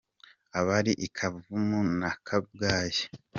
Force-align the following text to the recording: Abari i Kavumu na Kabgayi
Abari 0.59 0.93
i 1.07 1.09
Kavumu 1.17 1.79
na 1.99 2.09
Kabgayi 2.25 3.03